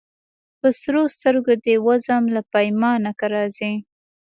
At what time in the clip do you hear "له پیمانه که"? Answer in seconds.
2.35-3.25